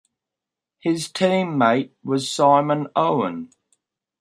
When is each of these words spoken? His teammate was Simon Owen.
His 0.79 1.09
teammate 1.09 1.91
was 2.03 2.27
Simon 2.27 2.87
Owen. 2.95 3.51